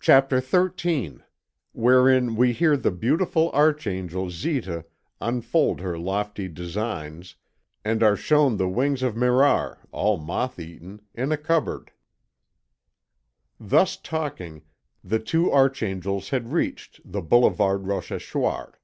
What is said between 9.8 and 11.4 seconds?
ALL MOTH EATEN, IN A